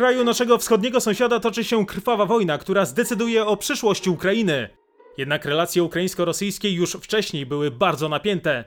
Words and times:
kraju 0.00 0.24
naszego 0.24 0.58
wschodniego 0.58 1.00
sąsiada 1.00 1.40
toczy 1.40 1.64
się 1.64 1.86
krwawa 1.86 2.26
wojna, 2.26 2.58
która 2.58 2.84
zdecyduje 2.84 3.46
o 3.46 3.56
przyszłości 3.56 4.10
Ukrainy. 4.10 4.68
Jednak 5.18 5.44
relacje 5.44 5.82
ukraińsko-rosyjskie 5.82 6.70
już 6.70 6.92
wcześniej 6.92 7.46
były 7.46 7.70
bardzo 7.70 8.08
napięte. 8.08 8.64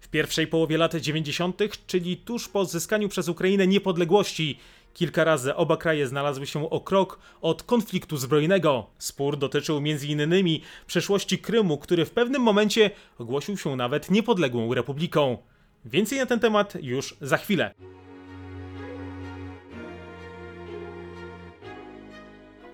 W 0.00 0.08
pierwszej 0.08 0.46
połowie 0.46 0.78
lat 0.78 0.94
90., 0.94 1.60
czyli 1.86 2.16
tuż 2.16 2.48
po 2.48 2.60
odzyskaniu 2.60 3.08
przez 3.08 3.28
Ukrainę 3.28 3.66
niepodległości, 3.66 4.58
kilka 4.94 5.24
razy 5.24 5.54
oba 5.54 5.76
kraje 5.76 6.06
znalazły 6.06 6.46
się 6.46 6.70
o 6.70 6.80
krok 6.80 7.18
od 7.40 7.62
konfliktu 7.62 8.16
zbrojnego. 8.16 8.86
Spór 8.98 9.36
dotyczył 9.36 9.76
m.in. 9.76 10.60
przeszłości 10.86 11.38
Krymu, 11.38 11.78
który 11.78 12.04
w 12.04 12.10
pewnym 12.10 12.42
momencie 12.42 12.90
ogłosił 13.18 13.56
się 13.56 13.76
nawet 13.76 14.10
niepodległą 14.10 14.74
republiką. 14.74 15.38
Więcej 15.84 16.18
na 16.18 16.26
ten 16.26 16.40
temat 16.40 16.74
już 16.82 17.16
za 17.20 17.36
chwilę. 17.36 17.74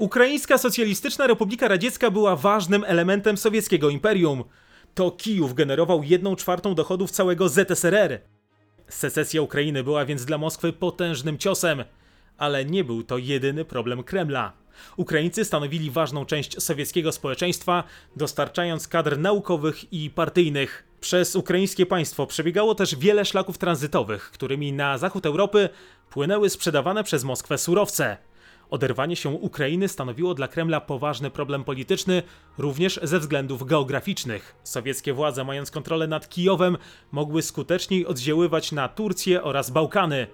Ukraińska 0.02 0.58
Socjalistyczna 0.58 1.26
Republika 1.26 1.68
Radziecka 1.68 2.10
była 2.10 2.36
ważnym 2.36 2.84
elementem 2.84 3.36
sowieckiego 3.36 3.90
imperium. 3.90 4.44
To 4.94 5.10
Kijów 5.10 5.54
generował 5.54 6.02
jedną 6.02 6.36
czwartą 6.36 6.74
dochodów 6.74 7.10
całego 7.10 7.48
ZSRR. 7.48 8.20
Secesja 8.88 9.42
Ukrainy 9.42 9.84
była 9.84 10.04
więc 10.04 10.24
dla 10.24 10.38
Moskwy 10.38 10.72
potężnym 10.72 11.38
ciosem, 11.38 11.84
ale 12.38 12.64
nie 12.64 12.84
był 12.84 13.02
to 13.02 13.18
jedyny 13.18 13.64
problem 13.64 14.02
Kremla. 14.02 14.52
Ukraińcy 14.96 15.44
stanowili 15.44 15.90
ważną 15.90 16.26
część 16.26 16.62
sowieckiego 16.62 17.12
społeczeństwa, 17.12 17.84
dostarczając 18.16 18.88
kadr 18.88 19.18
naukowych 19.18 19.92
i 19.92 20.10
partyjnych. 20.10 20.84
Przez 21.00 21.36
ukraińskie 21.36 21.86
państwo 21.86 22.26
przebiegało 22.26 22.74
też 22.74 22.96
wiele 22.96 23.24
szlaków 23.24 23.58
tranzytowych, 23.58 24.30
którymi 24.30 24.72
na 24.72 24.98
zachód 24.98 25.26
Europy 25.26 25.68
płynęły 26.10 26.50
sprzedawane 26.50 27.04
przez 27.04 27.24
Moskwę 27.24 27.58
surowce. 27.58 28.31
Oderwanie 28.72 29.16
się 29.16 29.28
Ukrainy 29.28 29.88
stanowiło 29.88 30.34
dla 30.34 30.48
Kremla 30.48 30.80
poważny 30.80 31.30
problem 31.30 31.64
polityczny, 31.64 32.22
również 32.58 33.00
ze 33.02 33.18
względów 33.18 33.66
geograficznych. 33.66 34.54
Sowieckie 34.64 35.12
władze, 35.12 35.44
mając 35.44 35.70
kontrolę 35.70 36.06
nad 36.06 36.28
Kijowem, 36.28 36.76
mogły 37.10 37.42
skuteczniej 37.42 38.06
oddziaływać 38.06 38.72
na 38.72 38.88
Turcję 38.88 39.42
oraz 39.42 39.70
Bałkany. 39.70 40.26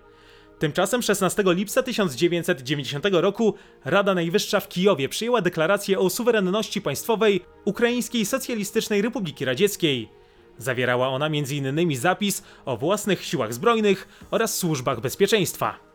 Tymczasem 0.58 1.02
16 1.02 1.42
lipca 1.46 1.82
1990 1.82 3.04
roku 3.12 3.54
Rada 3.84 4.14
Najwyższa 4.14 4.60
w 4.60 4.68
Kijowie 4.68 5.08
przyjęła 5.08 5.40
deklarację 5.40 5.98
o 5.98 6.10
suwerenności 6.10 6.82
państwowej 6.82 7.40
Ukraińskiej 7.64 8.26
Socjalistycznej 8.26 9.02
Republiki 9.02 9.44
Radzieckiej. 9.44 10.08
Zawierała 10.58 11.08
ona 11.08 11.26
m.in. 11.26 11.96
zapis 11.96 12.42
o 12.64 12.76
własnych 12.76 13.24
siłach 13.24 13.54
zbrojnych 13.54 14.08
oraz 14.30 14.56
służbach 14.56 15.00
bezpieczeństwa. 15.00 15.87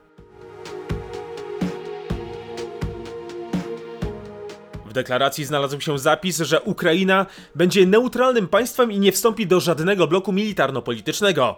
W 4.94 4.96
deklaracji 4.96 5.46
znalazł 5.46 5.82
się 5.82 6.00
zapis, 6.00 6.38
że 6.38 6.62
Ukraina 6.62 7.26
będzie 7.56 7.86
neutralnym 7.86 8.48
państwem 8.48 8.92
i 8.92 9.00
nie 9.00 9.12
wstąpi 9.12 9.48
do 9.48 9.60
żadnego 9.60 10.08
bloku 10.08 10.34
militarno-politycznego. 10.34 11.56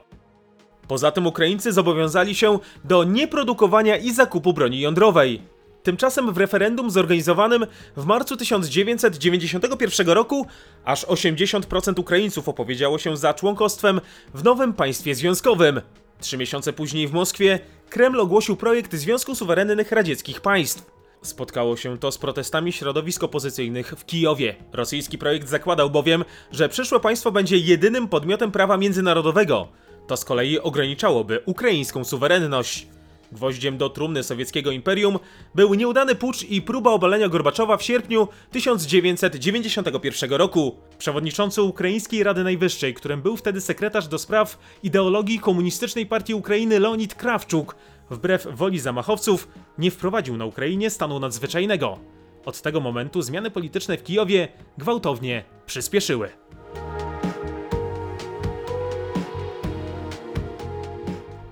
Poza 0.88 1.11
tym 1.11 1.28
Ukraińcy 1.28 1.73
zobowiązali 1.73 2.36
się 2.36 2.59
do 2.83 3.03
nieprodukowania 3.03 3.97
i 3.97 4.13
zakupu 4.13 4.53
broni 4.53 4.80
jądrowej. 4.80 5.41
Tymczasem 5.83 6.33
w 6.33 6.38
referendum 6.38 6.91
zorganizowanym 6.91 7.66
w 7.97 8.06
marcu 8.06 8.38
1991 8.38 10.09
roku 10.09 10.47
aż 10.86 11.06
80% 11.06 12.00
Ukraińców 12.00 12.50
opowiedziało 12.50 12.97
się 12.97 13.17
za 13.17 13.33
członkostwem 13.33 14.02
w 14.33 14.44
nowym 14.44 14.73
państwie 14.73 15.16
związkowym. 15.16 15.81
Trzy 16.19 16.38
miesiące 16.38 16.73
później 16.73 17.08
w 17.08 17.13
Moskwie 17.13 17.59
Kreml 17.89 18.19
ogłosił 18.19 18.56
projekt 18.56 18.94
Związku 18.94 19.36
Suwerennych 19.36 19.91
Radzieckich 19.91 20.41
Państw. 20.41 20.95
Spotkało 21.26 21.78
się 21.78 21.98
to 21.98 22.12
z 22.12 22.18
protestami 22.18 22.74
środowisk 22.74 23.24
opozycyjnych 23.24 23.94
w 23.97 24.06
Kijowie. 24.06 24.56
Rosyjski 24.74 25.18
projekt 25.18 25.50
zakładał 25.50 25.90
bowiem, 25.90 26.25
że 26.52 26.69
przyszłe 26.69 27.00
państwo 27.00 27.31
będzie 27.31 27.58
jedynym 27.58 28.08
podmiotem 28.08 28.52
prawa 28.52 28.78
międzynarodowego. 28.78 29.68
To 30.08 30.18
z 30.18 30.25
kolei 30.25 30.59
ograniczałoby 30.59 31.41
ukraińską 31.46 32.03
suwerenność. 32.03 32.88
Gwoździem 33.31 33.78
do 33.78 33.90
trumny 33.90 34.24
sowieckiego 34.24 34.72
imperium 34.72 35.19
był 35.56 35.74
nieudany 35.74 36.16
pucz 36.16 36.44
i 36.44 36.62
próba 36.62 36.91
obalenia 36.91 37.30
Gorbaczowa 37.30 37.78
w 37.78 37.84
sierpniu 37.84 38.28
1991 38.52 40.34
roku. 40.34 40.75
Przewodniczący 40.97 41.62
Ukraińskiej 41.62 42.24
Rady 42.24 42.44
Najwyższej, 42.44 42.94
którym 42.94 43.22
był 43.22 43.38
wtedy 43.38 43.62
sekretarz 43.62 44.07
do 44.07 44.18
spraw 44.18 44.57
ideologii 44.84 45.40
Komunistycznej 45.40 46.06
Partii 46.06 46.34
Ukrainy 46.34 46.80
Leonid 46.80 47.16
Krawczuk, 47.16 47.75
wbrew 48.10 48.48
woli 48.52 48.80
zamachowców, 48.80 49.48
nie 49.78 49.92
wprowadził 49.92 50.38
na 50.38 50.46
Ukrainie 50.46 50.90
stanu 50.90 51.20
nadzwyczajnego. 51.20 52.00
Od 52.46 52.62
tego 52.62 52.80
momentu 52.80 53.22
zmiany 53.22 53.52
polityczne 53.52 53.98
w 53.98 54.04
Kijowie 54.04 54.48
gwałtownie 54.78 55.44
przyspieszyły. 55.66 56.30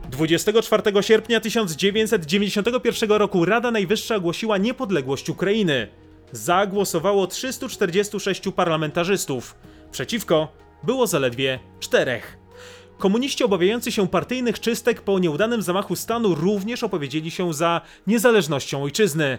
Dwudziestego 0.09 0.61
24 0.61 1.03
sierpnia 1.03 1.39
1991 1.39 3.11
roku 3.11 3.45
Rada 3.45 3.71
Najwyższa 3.71 4.15
ogłosiła 4.15 4.57
niepodległość 4.57 5.29
Ukrainy. 5.29 5.87
Zagłosowało 6.31 7.27
346 7.27 8.41
parlamentarzystów. 8.55 9.55
Przeciwko 9.91 10.47
było 10.83 11.07
zaledwie 11.07 11.59
czterech. 11.79 12.42
Komuniści 13.03 13.43
obawiający 13.43 13.91
się 13.91 14.07
partyjnych 14.07 14.59
czystek 14.59 15.01
po 15.01 15.19
nieudanym 15.19 15.61
zamachu 15.61 15.95
stanu 15.95 16.35
również 16.35 16.83
opowiedzieli 16.83 17.31
się 17.31 17.53
za 17.53 17.81
niezależnością 18.07 18.83
ojczyzny. 18.83 19.37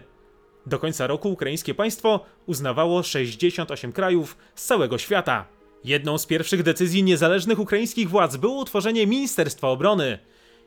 Do 0.67 0.79
końca 0.79 1.07
roku 1.07 1.33
ukraińskie 1.33 1.75
państwo 1.75 2.21
uznawało 2.47 3.03
68 3.03 3.93
krajów 3.93 4.37
z 4.55 4.65
całego 4.65 4.99
świata. 4.99 5.47
Jedną 5.85 6.19
z 6.19 6.27
pierwszych 6.27 6.63
decyzji 6.63 7.03
niezależnych 7.03 7.59
ukraińskich 7.59 8.09
władz 8.09 8.37
było 8.37 8.61
utworzenie 8.61 9.07
Ministerstwa 9.07 9.69
Obrony. 9.69 10.19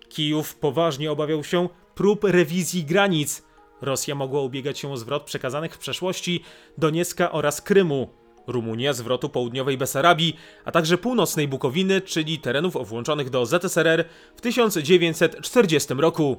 Kijów 0.10 0.56
poważnie 0.56 1.12
obawiał 1.12 1.44
się 1.44 1.70
prób 1.96 2.24
rewizji 2.24 2.84
granic. 2.84 3.44
Rosja 3.82 4.16
mogła 4.16 4.42
ubiegać 4.42 4.80
się 4.80 4.92
o 4.92 4.98
zwrot 4.98 5.24
przekazanych 5.24 5.74
w 5.74 5.78
przeszłości 5.78 6.44
Doniecka 6.78 7.32
oraz 7.32 7.62
Krymu. 7.62 8.10
Rumunia 8.48 8.94
zwrotu 8.94 9.30
południowej 9.30 9.78
Besarabii, 9.78 10.36
a 10.66 10.72
także 10.72 10.98
północnej 10.98 11.48
Bukowiny, 11.48 12.02
czyli 12.02 12.40
terenów 12.40 12.88
włączonych 12.88 13.30
do 13.30 13.46
ZSRR 13.46 14.06
w 14.36 14.42
1940 14.42 15.94
roku. 15.94 16.38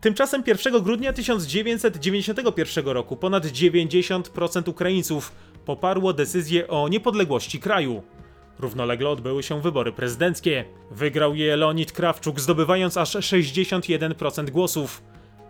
Tymczasem 0.00 0.42
1 0.46 0.82
grudnia 0.82 1.12
1991 1.12 2.86
roku 2.86 3.16
ponad 3.16 3.46
90% 3.46 4.68
Ukraińców 4.68 5.32
poparło 5.64 6.12
decyzję 6.12 6.68
o 6.68 6.88
niepodległości 6.88 7.60
kraju. 7.60 8.02
Równolegle 8.58 9.08
odbyły 9.08 9.42
się 9.42 9.60
wybory 9.62 9.92
prezydenckie. 9.92 10.64
Wygrał 10.90 11.34
je 11.34 11.56
Leonid 11.56 11.92
Krawczuk, 11.92 12.40
zdobywając 12.40 12.96
aż 12.96 13.16
61% 13.16 14.50
głosów. 14.50 15.02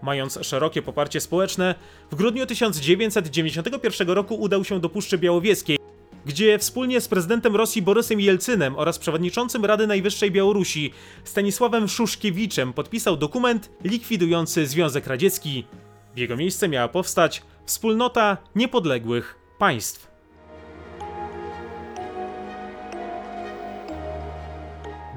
Mając 0.02 0.38
szerokie 0.42 0.82
poparcie 0.82 1.20
społeczne, 1.20 1.74
w 2.10 2.14
grudniu 2.14 2.46
1991 2.46 4.10
roku 4.10 4.34
udał 4.34 4.64
się 4.64 4.80
do 4.80 4.88
Puszczy 4.88 5.18
Białowieskiej, 5.18 5.78
gdzie 6.28 6.58
wspólnie 6.58 7.00
z 7.00 7.08
prezydentem 7.08 7.56
Rosji 7.56 7.82
Borysem 7.82 8.20
Jelcynem 8.20 8.76
oraz 8.76 8.98
przewodniczącym 8.98 9.64
Rady 9.64 9.86
Najwyższej 9.86 10.30
Białorusi 10.30 10.92
Stanisławem 11.24 11.88
Szuszkiewiczem 11.88 12.72
podpisał 12.72 13.16
dokument 13.16 13.70
likwidujący 13.84 14.66
Związek 14.66 15.06
Radziecki. 15.06 15.66
W 16.14 16.18
jego 16.18 16.36
miejsce 16.36 16.68
miała 16.68 16.88
powstać 16.88 17.42
Wspólnota 17.66 18.36
Niepodległych 18.54 19.36
Państw. 19.58 20.08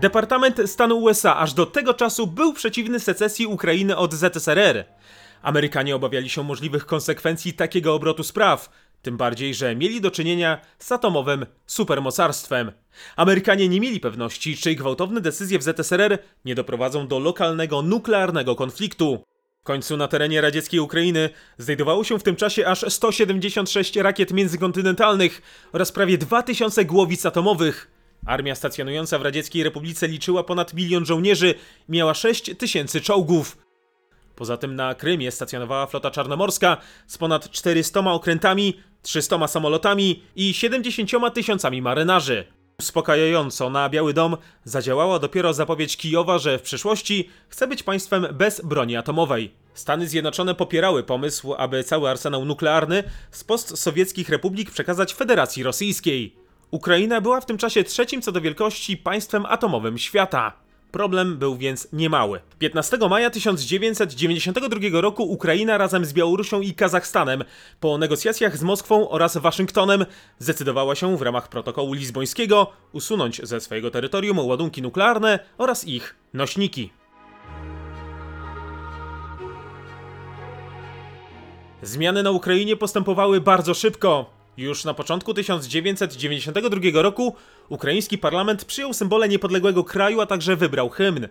Departament 0.02 0.62
Stanu 0.66 0.98
USA 0.98 1.38
aż 1.38 1.54
do 1.54 1.66
tego 1.66 1.94
czasu 1.94 2.28
był 2.28 2.54
przeciwny 2.54 3.00
secesji 3.00 3.48
Ukrainy 3.48 3.98
od 3.98 4.14
ZSRR. 4.14 4.86
Amerykanie 5.42 5.96
obawiali 5.96 6.30
się 6.30 6.44
możliwych 6.44 6.86
konsekwencji 6.86 7.54
takiego 7.54 7.96
obrotu 7.96 8.24
spraw, 8.24 8.70
tym 9.02 9.18
bardziej, 9.18 9.54
że 9.54 9.76
mieli 9.76 10.02
do 10.02 10.12
czynienia 10.12 10.62
z 10.80 10.92
atomowym 10.92 11.46
supermocarstwem. 11.66 12.72
Amerykanie 13.16 13.70
nie 13.70 13.80
mieli 13.80 14.00
pewności, 14.00 14.58
czy 14.58 14.76
gwałtowne 14.76 15.22
decyzje 15.22 15.60
w 15.60 15.64
ZSRR 15.64 16.18
nie 16.46 16.56
doprowadzą 16.56 17.08
do 17.08 17.20
lokalnego 17.20 17.82
nuklearnego 17.82 18.56
konfliktu. 18.56 19.24
W 19.62 19.64
końcu 19.64 19.98
na 19.98 20.08
terenie 20.08 20.42
radzieckiej 20.42 20.80
Ukrainy 20.80 21.30
znajdowało 21.58 22.04
się 22.04 22.20
w 22.20 22.24
tym 22.24 22.36
czasie 22.36 22.68
aż 22.68 22.86
176 22.94 23.96
rakiet 23.96 24.32
międzykontynentalnych 24.32 25.42
oraz 25.74 25.92
prawie 25.92 26.18
2000 26.18 26.86
głowic 26.86 27.26
atomowych. 27.26 27.92
Armia 28.26 28.56
stacjonująca 28.56 29.20
w 29.20 29.22
Radzieckiej 29.22 29.64
Republice 29.64 30.08
liczyła 30.08 30.44
ponad 30.44 30.74
milion 30.74 31.06
żołnierzy 31.06 31.56
i 31.90 31.92
miała 31.92 32.14
6 32.14 32.58
tysięcy 32.58 33.02
czołgów. 33.02 33.58
Poza 34.36 34.58
tym 34.58 34.76
na 34.76 34.96
Krymie 34.96 35.32
stacjonowała 35.32 35.88
flota 35.88 36.12
czarnomorska 36.12 36.78
z 37.08 37.18
ponad 37.18 37.50
400 37.52 38.00
okrętami, 38.00 38.74
300 39.02 39.48
samolotami 39.48 40.24
i 40.36 40.54
70 40.54 41.34
tysiącami 41.34 41.82
marynarzy. 41.82 42.46
Uspokajająco 42.80 43.70
na 43.70 43.90
Biały 43.90 44.14
Dom 44.14 44.38
zadziałała 44.64 45.20
dopiero 45.20 45.54
zapowiedź 45.54 45.98
Kijowa, 45.98 46.40
że 46.40 46.60
w 46.60 46.62
przyszłości 46.62 47.30
chce 47.50 47.68
być 47.68 47.84
państwem 47.84 48.28
bez 48.34 48.62
broni 48.62 48.96
atomowej. 48.96 49.52
Stany 49.74 50.08
Zjednoczone 50.08 50.56
popierały 50.56 51.04
pomysł, 51.04 51.54
aby 51.58 51.84
cały 51.84 52.10
arsenał 52.10 52.46
nuklearny 52.46 53.04
z 53.32 53.44
postsowieckich 53.44 54.30
republik 54.30 54.72
przekazać 54.72 55.14
Federacji 55.14 55.64
Rosyjskiej. 55.64 56.36
Ukraina 56.72 57.22
była 57.22 57.42
w 57.42 57.46
tym 57.46 57.58
czasie 57.58 57.84
trzecim 57.84 58.22
co 58.22 58.32
do 58.32 58.42
wielkości 58.42 58.98
państwem 58.98 59.46
atomowym 59.46 59.98
świata. 59.98 60.61
Problem 60.92 61.38
był 61.38 61.58
więc 61.58 61.88
niemały. 61.94 62.40
15 62.60 62.98
maja 63.10 63.30
1992 63.30 65.02
roku 65.02 65.24
Ukraina 65.24 65.78
razem 65.78 66.06
z 66.06 66.14
Białorusią 66.14 66.62
i 66.62 66.74
Kazachstanem 66.74 67.44
po 67.80 67.98
negocjacjach 67.98 68.58
z 68.58 68.64
Moskwą 68.64 69.10
oraz 69.10 69.38
Waszyngtonem 69.38 70.06
zdecydowała 70.40 70.96
się 70.96 71.18
w 71.18 71.22
ramach 71.22 71.50
protokołu 71.50 71.94
lizbońskiego 71.94 72.68
usunąć 72.92 73.42
ze 73.44 73.62
swojego 73.62 73.92
terytorium 73.92 74.40
ładunki 74.40 74.82
nuklearne 74.82 75.40
oraz 75.58 75.88
ich 75.88 76.16
nośniki. 76.34 76.90
Zmiany 81.82 82.24
na 82.24 82.32
Ukrainie 82.32 82.78
postępowały 82.78 83.42
bardzo 83.42 83.74
szybko. 83.74 84.41
Już 84.62 84.86
na 84.86 84.94
początku 84.94 85.34
1992 85.34 87.02
roku 87.02 87.36
ukraiński 87.70 88.18
parlament 88.18 88.66
przyjął 88.66 88.94
symbole 88.94 89.30
niepodległego 89.30 89.84
kraju, 89.84 90.22
a 90.22 90.26
także 90.26 90.56
wybrał 90.56 90.90
hymn. 90.90 91.28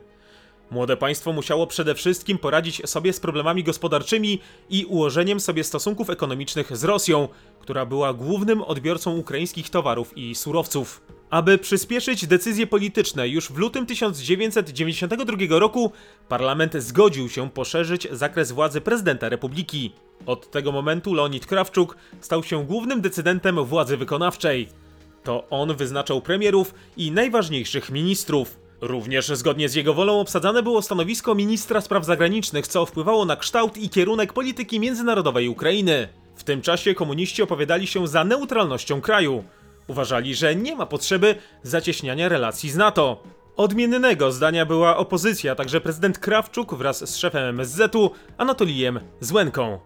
Młode 0.71 0.97
państwo 0.97 1.33
musiało 1.33 1.67
przede 1.67 1.95
wszystkim 1.95 2.39
poradzić 2.39 2.89
sobie 2.91 3.13
z 3.13 3.21
problemami 3.21 3.65
gospodarczymi 3.65 4.41
i 4.71 4.85
ułożeniem 4.85 5.41
sobie 5.41 5.65
stosunków 5.65 6.11
ekonomicznych 6.11 6.77
z 6.77 6.85
Rosją, 6.85 7.29
która 7.61 7.87
była 7.87 8.15
głównym 8.15 8.63
odbiorcą 8.63 9.17
ukraińskich 9.17 9.71
towarów 9.71 10.19
i 10.19 10.35
surowców. 10.35 11.03
Aby 11.31 11.59
przyspieszyć 11.59 12.27
decyzje 12.27 12.67
polityczne, 12.67 13.29
już 13.29 13.49
w 13.49 13.57
lutym 13.57 13.87
1992 13.87 15.59
roku 15.59 15.93
parlament 16.29 16.75
zgodził 16.75 17.29
się 17.29 17.51
poszerzyć 17.51 18.09
zakres 18.13 18.53
władzy 18.53 18.81
prezydenta 18.81 19.29
republiki. 19.29 19.93
Od 20.27 20.51
tego 20.51 20.73
momentu 20.73 21.15
Leonid 21.15 21.47
Krawczuk 21.47 21.97
stał 22.21 22.43
się 22.43 22.67
głównym 22.67 23.01
decydentem 23.01 23.65
władzy 23.65 23.97
wykonawczej. 23.97 24.69
To 25.25 25.49
on 25.51 25.77
wyznaczał 25.77 26.21
premierów 26.21 26.75
i 26.97 27.13
najważniejszych 27.13 27.91
ministrów. 27.91 28.59
Również 28.81 29.29
zgodnie 29.29 29.69
z 29.69 29.75
jego 29.75 29.95
wolą 29.95 30.21
obsadzane 30.21 30.63
było 30.63 30.83
stanowisko 30.83 31.35
ministra 31.35 31.81
spraw 31.81 32.05
zagranicznych, 32.05 32.67
co 32.67 32.87
wpływało 32.87 33.25
na 33.25 33.37
kształt 33.37 33.77
i 33.77 33.89
kierunek 33.89 34.33
polityki 34.33 34.81
międzynarodowej 34.81 35.49
Ukrainy. 35.49 36.09
W 36.37 36.45
tym 36.45 36.63
czasie 36.63 36.95
komuniści 36.95 37.43
opowiadali 37.43 37.87
się 37.87 38.09
za 38.09 38.25
neutralnością 38.25 39.01
kraju. 39.01 39.45
Uważali, 39.89 40.35
że 40.35 40.57
nie 40.57 40.77
ma 40.77 40.87
potrzeby 40.87 41.35
zacieśniania 41.63 42.29
relacji 42.29 42.71
z 42.71 42.77
NATO. 42.77 43.23
Odmiennego 43.57 44.33
zdania 44.33 44.67
była 44.67 44.97
opozycja, 44.97 45.55
także 45.55 45.81
prezydent 45.81 46.19
Krawczuk 46.19 46.75
wraz 46.75 47.11
z 47.11 47.17
szefem 47.17 47.43
MSZ-u 47.43 48.11
Anatolijem 48.39 49.01
Złenką. 49.21 49.79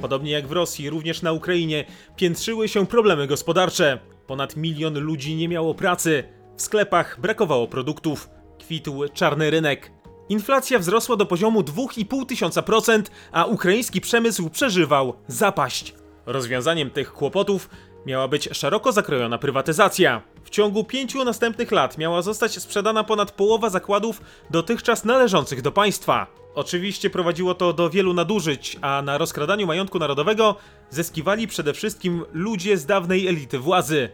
Podobnie 0.00 0.30
jak 0.30 0.46
w 0.46 0.52
Rosji, 0.52 0.90
również 0.90 1.22
na 1.22 1.32
Ukrainie 1.32 1.84
piętrzyły 2.16 2.68
się 2.68 2.86
problemy 2.86 3.26
gospodarcze. 3.26 3.98
Ponad 4.26 4.56
milion 4.56 4.98
ludzi 4.98 5.36
nie 5.36 5.48
miało 5.48 5.74
pracy, 5.74 6.24
w 6.56 6.62
sklepach 6.62 7.20
brakowało 7.20 7.68
produktów, 7.68 8.30
kwitł 8.58 9.08
czarny 9.14 9.50
rynek. 9.50 9.99
Inflacja 10.30 10.78
wzrosła 10.78 11.16
do 11.16 11.26
poziomu 11.26 11.60
2,5 11.60 12.26
tysiąca 12.26 12.62
procent, 12.62 13.10
a 13.32 13.44
ukraiński 13.44 14.00
przemysł 14.00 14.50
przeżywał 14.50 15.14
zapaść. 15.28 15.94
Rozwiązaniem 16.26 16.90
tych 16.90 17.12
kłopotów 17.12 17.70
miała 18.06 18.28
być 18.28 18.48
szeroko 18.52 18.92
zakrojona 18.92 19.38
prywatyzacja. 19.38 20.22
W 20.44 20.50
ciągu 20.50 20.84
pięciu 20.84 21.24
następnych 21.24 21.72
lat 21.72 21.98
miała 21.98 22.22
zostać 22.22 22.62
sprzedana 22.62 23.04
ponad 23.04 23.30
połowa 23.30 23.70
zakładów 23.70 24.20
dotychczas 24.50 25.04
należących 25.04 25.62
do 25.62 25.72
państwa. 25.72 26.26
Oczywiście 26.54 27.10
prowadziło 27.10 27.54
to 27.54 27.72
do 27.72 27.90
wielu 27.90 28.14
nadużyć, 28.14 28.76
a 28.80 29.02
na 29.02 29.18
rozkradaniu 29.18 29.66
majątku 29.66 29.98
narodowego 29.98 30.56
zyskiwali 30.90 31.46
przede 31.46 31.74
wszystkim 31.74 32.24
ludzie 32.32 32.78
z 32.78 32.86
dawnej 32.86 33.28
elity 33.28 33.58
władzy. 33.58 34.08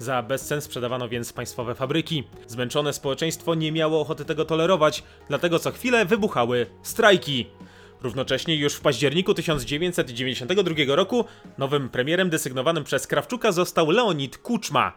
Za 0.00 0.22
bezcen 0.22 0.60
sprzedawano 0.60 1.08
więc 1.08 1.32
państwowe 1.32 1.74
fabryki. 1.74 2.24
Zmęczone 2.46 2.92
społeczeństwo 2.92 3.54
nie 3.54 3.72
miało 3.72 4.00
ochoty 4.00 4.24
tego 4.24 4.44
tolerować, 4.44 5.02
dlatego 5.28 5.58
co 5.58 5.70
chwilę 5.70 6.04
wybuchały 6.04 6.66
strajki. 6.82 7.46
Równocześnie 8.02 8.56
już 8.56 8.74
w 8.74 8.80
październiku 8.80 9.34
1992 9.34 10.74
roku 10.96 11.24
nowym 11.58 11.88
premierem 11.88 12.30
desygnowanym 12.30 12.84
przez 12.84 13.06
Krawczuka 13.06 13.52
został 13.52 13.90
Leonid 13.90 14.38
Kuczma, 14.38 14.92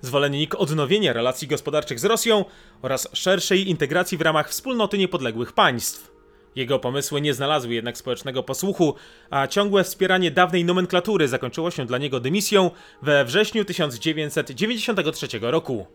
zwolennik 0.00 0.54
odnowienia 0.54 1.12
relacji 1.12 1.48
gospodarczych 1.48 2.00
z 2.00 2.04
Rosją 2.04 2.44
oraz 2.82 3.08
szerszej 3.12 3.68
integracji 3.68 4.18
w 4.18 4.20
ramach 4.20 4.50
wspólnoty 4.50 4.98
niepodległych 4.98 5.52
państw. 5.52 6.13
Jego 6.56 6.78
pomysły 6.78 7.20
nie 7.20 7.34
znalazły 7.34 7.74
jednak 7.74 7.98
społecznego 7.98 8.42
posłuchu, 8.42 8.94
a 9.30 9.46
ciągłe 9.46 9.84
wspieranie 9.84 10.30
dawnej 10.30 10.64
nomenklatury 10.64 11.28
zakończyło 11.28 11.70
się 11.70 11.86
dla 11.86 11.98
niego 11.98 12.20
dymisją 12.20 12.70
we 13.02 13.24
wrześniu 13.24 13.64
1993 13.64 15.26
roku. 15.40 15.86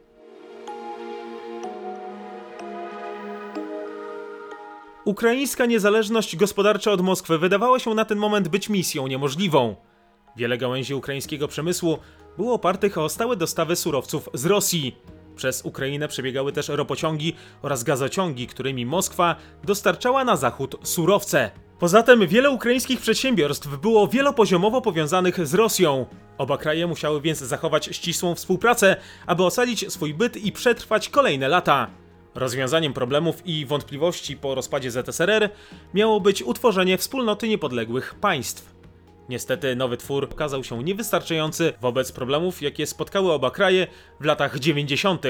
Ukraińska 5.06 5.66
niezależność 5.66 6.36
gospodarcza 6.36 6.92
od 6.92 7.02
Moskwy 7.02 7.38
wydawała 7.38 7.80
się 7.80 7.94
na 7.94 8.06
ten 8.06 8.18
moment 8.18 8.48
być 8.48 8.70
misją 8.70 9.08
niemożliwą. 9.08 9.76
Wiele 10.36 10.58
gałęzi 10.58 10.94
ukraińskiego 10.96 11.48
przemysłu 11.48 12.00
było 12.38 12.54
opartych 12.54 12.98
o 12.98 13.10
stałe 13.10 13.36
dostawy 13.36 13.76
surowców 13.76 14.30
z 14.34 14.46
Rosji. 14.46 14.96
Przez 15.40 15.62
Ukrainę 15.62 16.08
przebiegały 16.08 16.52
też 16.52 16.70
ropociągi 16.70 17.36
oraz 17.62 17.84
gazociągi, 17.84 18.48
którymi 18.48 18.86
Moskwa 18.86 19.36
dostarczała 19.64 20.24
na 20.24 20.36
zachód 20.36 20.76
surowce. 20.84 21.52
Poza 21.80 22.04
tym 22.04 22.28
wiele 22.28 22.50
ukraińskich 22.50 23.02
przedsiębiorstw 23.02 23.78
było 23.78 24.08
wielopoziomowo 24.08 24.82
powiązanych 24.82 25.48
z 25.48 25.54
Rosją. 25.54 26.06
Oba 26.38 26.58
kraje 26.58 26.88
musiały 26.88 27.22
więc 27.22 27.40
zachować 27.40 27.90
ścisłą 27.92 28.36
współpracę, 28.36 28.96
aby 29.26 29.44
ocalić 29.44 29.94
swój 29.94 30.14
byt 30.14 30.38
i 30.38 30.52
przetrwać 30.52 31.10
kolejne 31.10 31.48
lata. 31.48 31.88
Rozwiązaniem 32.36 32.94
problemów 32.94 33.42
i 33.46 33.66
wątpliwości 33.66 34.38
po 34.38 34.56
rozpadzie 34.56 34.92
ZSRR 34.92 35.50
miało 35.94 36.22
być 36.22 36.44
utworzenie 36.44 36.98
wspólnoty 36.98 37.48
niepodległych 37.48 38.16
państw. 38.16 38.79
Niestety 39.30 39.76
nowy 39.76 39.98
twór 39.98 40.28
okazał 40.32 40.64
się 40.64 40.84
niewystarczający 40.84 41.74
wobec 41.82 42.12
problemów, 42.12 42.62
jakie 42.62 42.88
spotkały 42.88 43.32
oba 43.32 43.52
kraje 43.52 43.88
w 44.20 44.26
latach 44.26 44.60
90. 44.60 45.24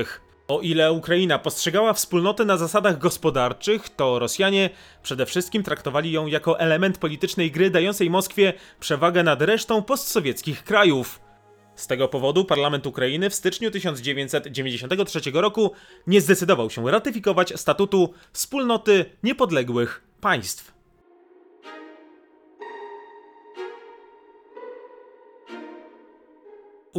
O 0.47 0.61
ile 0.61 0.91
Ukraina 0.91 1.39
postrzegała 1.39 1.93
wspólnotę 1.93 2.45
na 2.45 2.57
zasadach 2.57 2.97
gospodarczych, 2.97 3.89
to 3.89 4.19
Rosjanie 4.19 4.69
przede 5.03 5.25
wszystkim 5.25 5.63
traktowali 5.63 6.11
ją 6.11 6.27
jako 6.27 6.59
element 6.59 6.97
politycznej 6.97 7.51
gry 7.51 7.69
dającej 7.69 8.09
Moskwie 8.09 8.53
przewagę 8.79 9.23
nad 9.23 9.41
resztą 9.41 9.83
postsowieckich 9.83 10.63
krajów. 10.63 11.19
Z 11.75 11.87
tego 11.87 12.07
powodu 12.07 12.45
parlament 12.45 12.87
Ukrainy 12.87 13.29
w 13.29 13.35
styczniu 13.35 13.71
1993 13.71 15.21
roku 15.33 15.71
nie 16.07 16.21
zdecydował 16.21 16.69
się 16.69 16.91
ratyfikować 16.91 17.53
statutu 17.59 18.13
Wspólnoty 18.33 19.05
Niepodległych 19.23 20.03
Państw. 20.21 20.78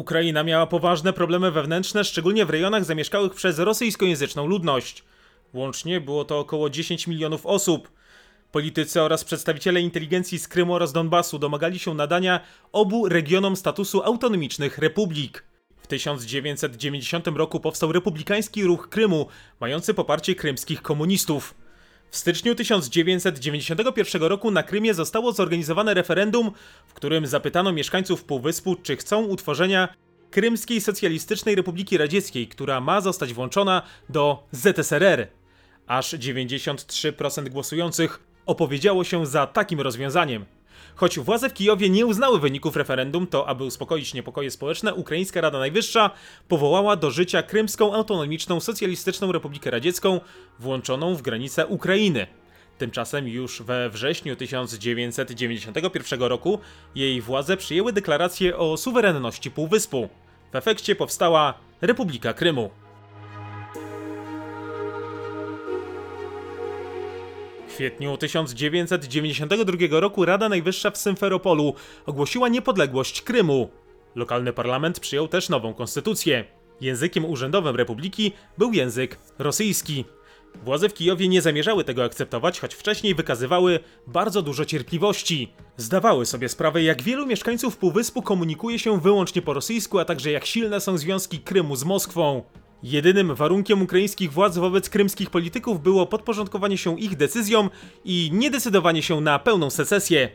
Ukraina 0.00 0.44
miała 0.44 0.66
poważne 0.66 1.12
problemy 1.12 1.50
wewnętrzne, 1.50 2.04
szczególnie 2.04 2.46
w 2.46 2.50
rejonach 2.50 2.84
zamieszkałych 2.84 3.34
przez 3.34 3.58
rosyjskojęzyczną 3.58 4.46
ludność. 4.46 5.04
Łącznie 5.52 6.00
było 6.00 6.24
to 6.24 6.38
około 6.38 6.70
10 6.70 7.06
milionów 7.06 7.46
osób. 7.46 7.90
Politycy 8.52 9.02
oraz 9.02 9.24
przedstawiciele 9.24 9.80
inteligencji 9.80 10.38
z 10.38 10.48
Krymu 10.48 10.74
oraz 10.74 10.92
Donbasu 10.92 11.38
domagali 11.38 11.78
się 11.78 11.94
nadania 11.94 12.40
obu 12.72 13.08
regionom 13.08 13.56
statusu 13.56 14.02
autonomicznych 14.02 14.78
republik. 14.78 15.44
W 15.82 15.86
1990 15.86 17.26
roku 17.26 17.60
powstał 17.60 17.92
republikański 17.92 18.64
ruch 18.64 18.88
Krymu, 18.88 19.26
mający 19.60 19.94
poparcie 19.94 20.34
krymskich 20.34 20.82
komunistów. 20.82 21.54
W 22.10 22.16
styczniu 22.16 22.54
1991 22.54 24.22
roku 24.22 24.50
na 24.50 24.62
Krymie 24.62 24.94
zostało 24.94 25.32
zorganizowane 25.32 25.94
referendum, 25.94 26.50
w 26.86 26.94
którym 26.94 27.26
zapytano 27.26 27.72
mieszkańców 27.72 28.24
Półwyspu, 28.24 28.76
czy 28.76 28.96
chcą 28.96 29.22
utworzenia 29.22 29.88
Krymskiej 30.30 30.80
Socjalistycznej 30.80 31.54
Republiki 31.54 31.98
Radzieckiej, 31.98 32.48
która 32.48 32.80
ma 32.80 33.00
zostać 33.00 33.34
włączona 33.34 33.82
do 34.08 34.46
ZSRR. 34.52 35.28
Aż 35.86 36.14
93% 36.14 37.48
głosujących 37.48 38.20
opowiedziało 38.46 39.04
się 39.04 39.26
za 39.26 39.46
takim 39.46 39.80
rozwiązaniem. 39.80 40.44
Choć 40.96 41.18
władze 41.18 41.48
w 41.48 41.54
Kijowie 41.54 41.90
nie 41.90 42.06
uznały 42.06 42.40
wyników 42.40 42.76
referendum, 42.76 43.26
to 43.26 43.48
aby 43.48 43.64
uspokoić 43.64 44.14
niepokoje 44.14 44.50
społeczne, 44.50 44.94
Ukraińska 44.94 45.40
Rada 45.40 45.58
Najwyższa 45.58 46.10
powołała 46.48 46.96
do 46.96 47.10
życia 47.10 47.42
Krymską 47.42 47.94
Autonomiczną 47.94 48.60
Socjalistyczną 48.60 49.32
Republikę 49.32 49.70
Radziecką, 49.70 50.20
włączoną 50.58 51.14
w 51.14 51.22
granice 51.22 51.66
Ukrainy. 51.66 52.26
Tymczasem 52.78 53.28
już 53.28 53.62
we 53.62 53.90
wrześniu 53.90 54.36
1991 54.36 56.22
roku 56.22 56.58
jej 56.94 57.20
władze 57.20 57.56
przyjęły 57.56 57.92
deklarację 57.92 58.56
o 58.56 58.76
suwerenności 58.76 59.50
Półwyspu. 59.50 60.08
W 60.52 60.56
efekcie 60.56 60.96
powstała 60.96 61.54
Republika 61.80 62.32
Krymu. 62.32 62.70
Kwietniu 67.80 68.16
1992 68.16 70.00
roku 70.00 70.24
Rada 70.24 70.48
Najwyższa 70.48 70.90
w 70.90 70.98
Symferopolu 70.98 71.74
ogłosiła 72.06 72.48
niepodległość 72.48 73.22
Krymu. 73.22 73.70
Lokalny 74.14 74.52
parlament 74.52 75.00
przyjął 75.00 75.28
też 75.28 75.48
nową 75.48 75.74
konstytucję. 75.74 76.44
Językiem 76.80 77.24
urzędowym 77.24 77.76
republiki 77.76 78.32
był 78.58 78.72
język 78.72 79.18
rosyjski. 79.38 80.04
Władze 80.64 80.88
w 80.88 80.94
Kijowie 80.94 81.28
nie 81.28 81.42
zamierzały 81.42 81.84
tego 81.84 82.04
akceptować, 82.04 82.60
choć 82.60 82.74
wcześniej 82.74 83.14
wykazywały 83.14 83.80
bardzo 84.06 84.42
dużo 84.42 84.64
cierpliwości. 84.64 85.52
Zdawały 85.76 86.26
sobie 86.26 86.48
sprawę, 86.48 86.82
jak 86.82 87.02
wielu 87.02 87.26
mieszkańców 87.26 87.76
Półwyspu 87.76 88.22
komunikuje 88.22 88.78
się 88.78 89.00
wyłącznie 89.00 89.42
po 89.42 89.54
rosyjsku, 89.54 89.98
a 89.98 90.04
także 90.04 90.30
jak 90.30 90.46
silne 90.46 90.80
są 90.80 90.98
związki 90.98 91.38
Krymu 91.38 91.76
z 91.76 91.84
Moskwą. 91.84 92.42
Jedynym 92.82 93.34
warunkiem 93.34 93.82
ukraińskich 93.82 94.32
władz 94.32 94.58
wobec 94.58 94.90
krymskich 94.90 95.30
polityków 95.30 95.82
było 95.82 96.06
podporządkowanie 96.06 96.78
się 96.78 97.00
ich 97.00 97.16
decyzjom 97.16 97.70
i 98.04 98.30
niedecydowanie 98.32 99.02
się 99.02 99.20
na 99.20 99.38
pełną 99.38 99.70
secesję. 99.70 100.28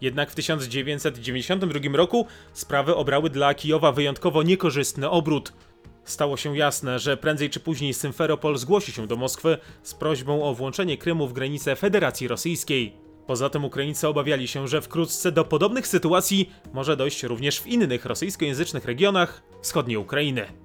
Jednak 0.00 0.30
w 0.30 0.34
1992 0.34 1.96
roku 1.96 2.26
sprawy 2.52 2.94
obrały 2.94 3.30
dla 3.30 3.54
Kijowa 3.54 3.92
wyjątkowo 3.92 4.42
niekorzystny 4.42 5.10
obrót. 5.10 5.52
Stało 6.04 6.36
się 6.36 6.56
jasne, 6.56 6.98
że 6.98 7.16
prędzej 7.16 7.50
czy 7.50 7.60
później 7.60 7.94
Symferopol 7.94 8.58
zgłosi 8.58 8.92
się 8.92 9.06
do 9.06 9.16
Moskwy 9.16 9.58
z 9.82 9.94
prośbą 9.94 10.44
o 10.44 10.54
włączenie 10.54 10.98
Krymu 10.98 11.28
w 11.28 11.32
granice 11.32 11.76
Federacji 11.76 12.28
Rosyjskiej. 12.28 12.96
Poza 13.26 13.50
tym 13.50 13.64
Ukraińcy 13.64 14.08
obawiali 14.08 14.48
się, 14.48 14.68
że 14.68 14.82
wkrótce 14.82 15.32
do 15.32 15.44
podobnych 15.44 15.86
sytuacji 15.86 16.50
może 16.72 16.96
dojść 16.96 17.22
również 17.22 17.60
w 17.60 17.66
innych 17.66 18.04
rosyjskojęzycznych 18.04 18.84
regionach 18.84 19.42
wschodniej 19.62 19.96
Ukrainy. 19.96 20.63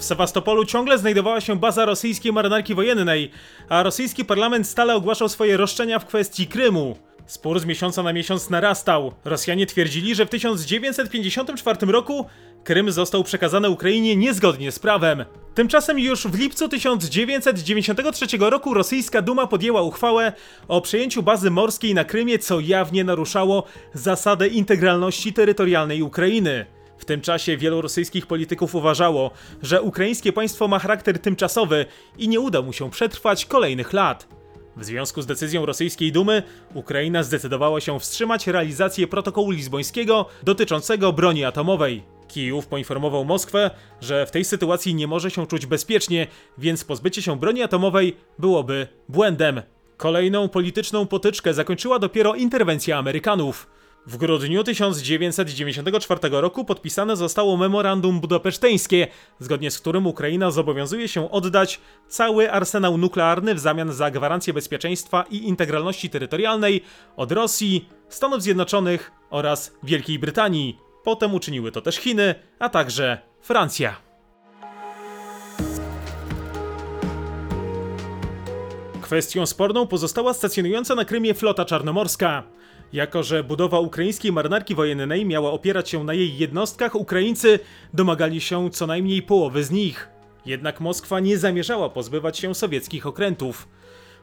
W 0.00 0.04
Sewastopolu 0.04 0.64
ciągle 0.64 0.98
znajdowała 0.98 1.40
się 1.40 1.56
baza 1.56 1.84
rosyjskiej 1.84 2.32
marynarki 2.32 2.74
wojennej, 2.74 3.30
a 3.68 3.82
rosyjski 3.82 4.24
parlament 4.24 4.66
stale 4.66 4.94
ogłaszał 4.94 5.28
swoje 5.28 5.56
roszczenia 5.56 5.98
w 5.98 6.06
kwestii 6.06 6.46
Krymu. 6.46 6.96
Spór 7.26 7.60
z 7.60 7.64
miesiąca 7.64 8.02
na 8.02 8.12
miesiąc 8.12 8.50
narastał. 8.50 9.12
Rosjanie 9.24 9.66
twierdzili, 9.66 10.14
że 10.14 10.26
w 10.26 10.30
1954 10.30 11.92
roku 11.92 12.26
Krym 12.64 12.92
został 12.92 13.24
przekazany 13.24 13.70
Ukrainie 13.70 14.16
niezgodnie 14.16 14.72
z 14.72 14.78
prawem. 14.78 15.24
Tymczasem 15.54 15.98
już 15.98 16.26
w 16.26 16.38
lipcu 16.38 16.68
1993 16.68 18.26
roku 18.40 18.74
rosyjska 18.74 19.22
Duma 19.22 19.46
podjęła 19.46 19.82
uchwałę 19.82 20.32
o 20.68 20.80
przejęciu 20.80 21.22
bazy 21.22 21.50
morskiej 21.50 21.94
na 21.94 22.04
Krymie, 22.04 22.38
co 22.38 22.60
jawnie 22.60 23.04
naruszało 23.04 23.64
zasadę 23.94 24.48
integralności 24.48 25.32
terytorialnej 25.32 26.02
Ukrainy. 26.02 26.79
W 27.00 27.04
tym 27.04 27.20
czasie 27.20 27.56
wielu 27.56 27.80
rosyjskich 27.80 28.26
polityków 28.26 28.74
uważało, 28.74 29.30
że 29.62 29.82
ukraińskie 29.82 30.32
państwo 30.32 30.68
ma 30.68 30.78
charakter 30.78 31.18
tymczasowy 31.18 31.86
i 32.18 32.28
nie 32.28 32.40
uda 32.40 32.62
mu 32.62 32.72
się 32.72 32.90
przetrwać 32.90 33.46
kolejnych 33.46 33.92
lat. 33.92 34.28
W 34.76 34.84
związku 34.84 35.22
z 35.22 35.26
decyzją 35.26 35.66
rosyjskiej 35.66 36.12
Dumy, 36.12 36.42
Ukraina 36.74 37.22
zdecydowała 37.22 37.80
się 37.80 38.00
wstrzymać 38.00 38.46
realizację 38.46 39.06
protokołu 39.06 39.50
lizbońskiego 39.50 40.26
dotyczącego 40.42 41.12
broni 41.12 41.44
atomowej. 41.44 42.02
Kijów 42.28 42.66
poinformował 42.66 43.24
Moskwę, 43.24 43.70
że 44.00 44.26
w 44.26 44.30
tej 44.30 44.44
sytuacji 44.44 44.94
nie 44.94 45.06
może 45.06 45.30
się 45.30 45.46
czuć 45.46 45.66
bezpiecznie, 45.66 46.26
więc 46.58 46.84
pozbycie 46.84 47.22
się 47.22 47.38
broni 47.38 47.62
atomowej 47.62 48.16
byłoby 48.38 48.86
błędem. 49.08 49.62
Kolejną 49.96 50.48
polityczną 50.48 51.06
potyczkę 51.06 51.54
zakończyła 51.54 51.98
dopiero 51.98 52.34
interwencja 52.34 52.98
Amerykanów. 52.98 53.66
W 54.06 54.16
grudniu 54.16 54.64
1994 54.64 56.20
roku 56.30 56.64
podpisane 56.64 57.16
zostało 57.16 57.56
memorandum 57.56 58.20
budapeszteńskie, 58.20 59.08
zgodnie 59.38 59.70
z 59.70 59.78
którym 59.78 60.06
Ukraina 60.06 60.50
zobowiązuje 60.50 61.08
się 61.08 61.30
oddać 61.30 61.80
cały 62.08 62.52
arsenał 62.52 62.98
nuklearny 62.98 63.54
w 63.54 63.58
zamian 63.58 63.92
za 63.92 64.10
gwarancję 64.10 64.52
bezpieczeństwa 64.52 65.24
i 65.30 65.36
integralności 65.48 66.10
terytorialnej 66.10 66.84
od 67.16 67.32
Rosji, 67.32 67.88
Stanów 68.08 68.42
Zjednoczonych 68.42 69.12
oraz 69.30 69.74
Wielkiej 69.82 70.18
Brytanii. 70.18 70.78
Potem 71.04 71.34
uczyniły 71.34 71.72
to 71.72 71.80
też 71.80 71.96
Chiny, 71.96 72.34
a 72.58 72.68
także 72.68 73.18
Francja. 73.42 73.96
Kwestią 79.02 79.46
sporną 79.46 79.86
pozostała 79.86 80.34
stacjonująca 80.34 80.94
na 80.94 81.04
Krymie 81.04 81.34
flota 81.34 81.64
czarnomorska. 81.64 82.42
Jako, 82.92 83.22
że 83.22 83.44
budowa 83.44 83.80
ukraińskiej 83.80 84.32
marynarki 84.32 84.74
wojennej 84.74 85.26
miała 85.26 85.50
opierać 85.50 85.90
się 85.90 86.04
na 86.04 86.14
jej 86.14 86.38
jednostkach, 86.38 86.94
Ukraińcy 86.94 87.58
domagali 87.94 88.40
się 88.40 88.70
co 88.70 88.86
najmniej 88.86 89.22
połowy 89.22 89.64
z 89.64 89.70
nich. 89.70 90.08
Jednak 90.46 90.80
Moskwa 90.80 91.20
nie 91.20 91.38
zamierzała 91.38 91.88
pozbywać 91.88 92.38
się 92.38 92.54
sowieckich 92.54 93.06
okrętów. 93.06 93.68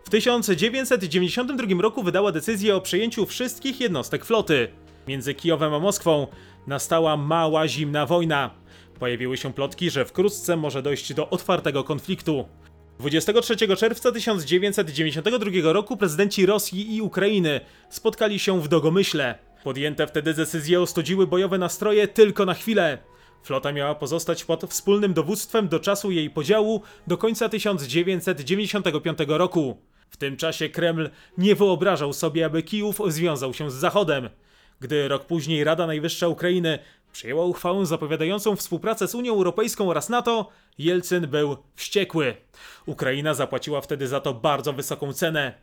W 0.04 0.10
1992 0.10 1.82
roku 1.82 2.04
wydała 2.04 2.32
decyzję 2.32 2.76
o 2.76 2.82
przejęciu 2.82 3.26
wszystkich 3.26 3.80
jednostek 3.82 4.26
floty. 4.26 4.68
Między 5.08 5.34
Kijowem 5.34 5.74
a 5.74 5.80
Moskwą 5.80 6.28
nastała 6.68 7.18
mała 7.18 7.68
zimna 7.68 8.06
wojna. 8.06 8.52
Pojawiły 9.00 9.38
się 9.38 9.54
plotki, 9.54 9.90
że 9.90 10.06
wkrótce 10.06 10.58
może 10.58 10.82
dojść 10.82 11.14
do 11.14 11.30
otwartego 11.30 11.84
konfliktu. 11.84 12.46
23 13.00 13.76
czerwca 13.78 14.12
1992 14.12 15.74
roku 15.74 15.98
prezydenci 15.98 16.46
Rosji 16.46 16.96
i 16.96 17.02
Ukrainy 17.02 17.62
spotkali 17.90 18.40
się 18.40 18.62
w 18.62 18.68
Dogomyśle. 18.68 19.36
Podjęte 19.64 20.08
wtedy 20.08 20.34
decyzje 20.34 20.82
ostudziły 20.82 21.28
bojowe 21.28 21.58
nastroje 21.58 22.08
tylko 22.08 22.46
na 22.46 22.54
chwilę. 22.54 22.98
Flota 23.44 23.72
miała 23.72 23.96
pozostać 23.96 24.46
pod 24.46 24.64
wspólnym 24.70 25.14
dowództwem 25.14 25.68
do 25.68 25.80
czasu 25.80 26.12
jej 26.12 26.30
podziału 26.30 26.82
do 27.08 27.18
końca 27.18 27.50
1995 27.50 29.18
roku. 29.28 29.78
W 30.10 30.18
tym 30.18 30.38
czasie 30.38 30.70
Kreml 30.70 31.10
nie 31.38 31.56
wyobrażał 31.56 32.14
sobie, 32.14 32.46
aby 32.46 32.64
Kijów 32.64 33.02
związał 33.08 33.54
się 33.54 33.72
z 33.72 33.74
Zachodem. 33.74 34.30
Gdy 34.80 35.08
rok 35.08 35.26
później 35.26 35.64
Rada 35.64 35.88
Najwyższa 35.88 36.28
Ukrainy 36.28 36.80
przyjęła 37.18 37.46
uchwałę 37.46 37.86
zapowiadającą 37.86 38.56
współpracę 38.56 39.08
z 39.08 39.16
Unią 39.16 39.34
Europejską 39.34 39.90
oraz 39.90 40.10
NATO, 40.10 40.50
Jelcyn 40.78 41.28
był 41.28 41.58
wściekły. 41.76 42.36
Ukraina 42.86 43.34
zapłaciła 43.34 43.82
wtedy 43.82 44.08
za 44.08 44.20
to 44.20 44.34
bardzo 44.34 44.74
wysoką 44.74 45.14
cenę. 45.14 45.54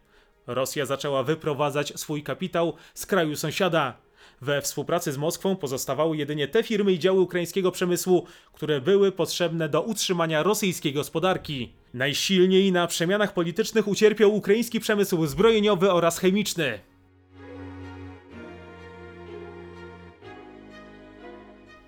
Rosja 0.46 0.86
zaczęła 0.86 1.22
wyprowadzać 1.22 1.92
swój 1.96 2.22
kapitał 2.22 2.74
z 2.94 3.06
kraju 3.06 3.36
sąsiada. 3.36 3.96
We 4.40 4.62
współpracy 4.62 5.12
z 5.12 5.18
Moskwą 5.18 5.56
pozostawały 5.56 6.16
jedynie 6.16 6.48
te 6.48 6.62
firmy 6.62 6.92
i 6.92 6.98
działy 6.98 7.20
ukraińskiego 7.20 7.70
przemysłu, 7.70 8.26
które 8.52 8.80
były 8.80 9.12
potrzebne 9.12 9.68
do 9.68 9.82
utrzymania 9.82 10.42
rosyjskiej 10.42 10.92
gospodarki. 10.92 11.72
Najsilniej 11.94 12.72
na 12.72 12.86
przemianach 12.86 13.34
politycznych 13.34 13.88
ucierpiał 13.88 14.34
ukraiński 14.34 14.80
przemysł 14.80 15.26
zbrojeniowy 15.26 15.92
oraz 15.92 16.18
chemiczny. 16.18 16.93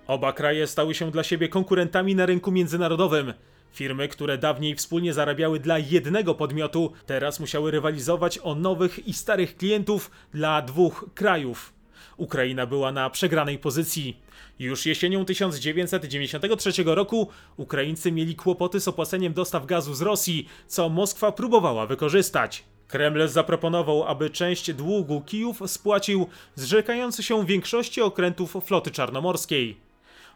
Oba 0.07 0.33
kraje 0.33 0.67
stały 0.67 0.95
się 0.95 1.11
dla 1.11 1.23
siebie 1.23 1.49
konkurentami 1.49 2.15
na 2.15 2.25
rynku 2.25 2.51
międzynarodowym. 2.51 3.33
Firmy, 3.73 4.07
które 4.07 4.37
dawniej 4.37 4.75
wspólnie 4.75 5.13
zarabiały 5.13 5.59
dla 5.59 5.79
jednego 5.79 6.35
podmiotu, 6.35 6.93
teraz 7.05 7.39
musiały 7.39 7.71
rywalizować 7.71 8.39
o 8.43 8.55
nowych 8.55 9.07
i 9.07 9.13
starych 9.13 9.57
klientów 9.57 10.11
dla 10.33 10.61
dwóch 10.61 11.05
krajów. 11.15 11.73
Ukraina 12.17 12.65
była 12.65 12.91
na 12.91 13.09
przegranej 13.09 13.57
pozycji. 13.57 14.17
Już 14.59 14.85
jesienią 14.85 15.25
1993 15.25 16.71
roku 16.85 17.27
Ukraińcy 17.57 18.11
mieli 18.11 18.35
kłopoty 18.35 18.79
z 18.79 18.87
opłaceniem 18.87 19.33
dostaw 19.33 19.65
gazu 19.65 19.93
z 19.93 20.01
Rosji, 20.01 20.47
co 20.67 20.89
Moskwa 20.89 21.31
próbowała 21.31 21.85
wykorzystać. 21.85 22.63
Kreml 22.87 23.27
zaproponował, 23.27 24.03
aby 24.03 24.29
część 24.29 24.73
długu 24.73 25.21
Kijów 25.21 25.61
spłacił 25.65 26.27
zrzekający 26.55 27.23
się 27.23 27.45
większości 27.45 28.01
okrętów 28.01 28.57
floty 28.65 28.91
czarnomorskiej. 28.91 29.86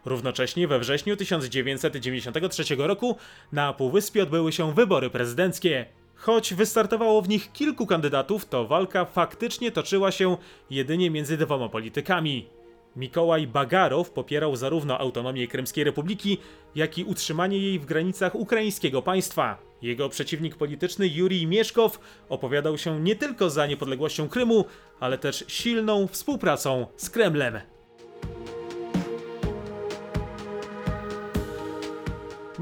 Równocześnie 0.04 0.68
we 0.68 0.78
wrześniu 0.78 1.16
1993 1.16 2.76
roku 2.78 3.16
na 3.52 3.72
Półwyspie 3.72 4.22
odbyły 4.22 4.52
się 4.52 4.74
wybory 4.74 5.10
prezydenckie. 5.10 5.86
Choć 6.14 6.54
wystartowało 6.54 7.22
w 7.22 7.28
nich 7.28 7.52
kilku 7.52 7.86
kandydatów, 7.86 8.46
to 8.46 8.66
walka 8.66 9.04
faktycznie 9.04 9.72
toczyła 9.72 10.10
się 10.10 10.36
jedynie 10.70 11.10
między 11.10 11.36
dwoma 11.36 11.68
politykami. 11.68 12.46
Mikołaj 12.96 13.46
Bagarow 13.46 14.10
popierał 14.10 14.56
zarówno 14.56 14.98
autonomię 14.98 15.48
Krymskiej 15.48 15.84
Republiki, 15.84 16.38
jak 16.74 16.98
i 16.98 17.04
utrzymanie 17.04 17.58
jej 17.58 17.78
w 17.78 17.86
granicach 17.86 18.34
ukraińskiego 18.34 19.02
państwa. 19.02 19.58
Jego 19.82 20.08
przeciwnik 20.08 20.56
polityczny 20.56 21.08
Jurij 21.08 21.46
Mieszkow 21.46 22.00
opowiadał 22.28 22.78
się 22.78 23.00
nie 23.00 23.16
tylko 23.16 23.50
za 23.50 23.66
niepodległością 23.66 24.28
Krymu, 24.28 24.64
ale 25.00 25.18
też 25.18 25.44
silną 25.48 26.06
współpracą 26.06 26.86
z 26.96 27.10
Kremlem. 27.10 27.71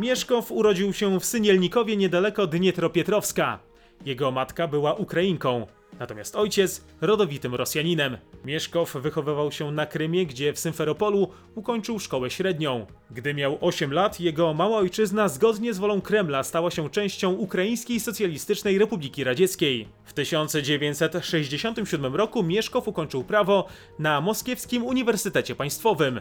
Mieszkow 0.01 0.53
urodził 0.53 0.93
się 0.93 1.21
w 1.21 1.25
Synielnikowie 1.25 1.97
niedaleko 1.97 2.47
Dnietropietrowska. 2.47 3.59
Jego 4.07 4.31
matka 4.31 4.69
była 4.69 4.95
Ukrainką. 4.95 5.67
natomiast 5.99 6.37
ojciec 6.37 6.85
rodowitym 7.01 7.55
Rosjaninem. 7.55 8.17
Mieszkow 8.45 8.93
wychowywał 8.93 9.53
się 9.53 9.73
na 9.73 9.87
Krymie, 9.87 10.27
gdzie 10.27 10.53
w 10.53 10.59
Symferopolu 10.59 11.29
ukończył 11.55 11.99
szkołę 11.99 12.31
średnią. 12.31 12.87
Gdy 13.11 13.35
miał 13.35 13.59
8 13.61 13.93
lat, 13.93 14.21
jego 14.21 14.55
mała 14.55 14.79
ojczyzna 14.79 15.29
zgodnie 15.29 15.75
z 15.75 15.79
wolą 15.79 16.01
Kremla 16.01 16.43
stała 16.43 16.71
się 16.71 16.91
częścią 16.91 17.33
Ukraińskiej 17.33 18.01
Socjalistycznej 18.01 18.79
Republiki 18.79 19.25
Radzieckiej. 19.25 19.89
W 20.05 20.13
1967 20.13 22.17
roku 22.17 22.43
Mieszkow 22.43 22.89
ukończył 22.89 23.25
prawo 23.25 23.67
na 23.99 24.21
Moskiewskim 24.21 24.85
Uniwersytecie 24.85 25.55
Państwowym. 25.55 26.21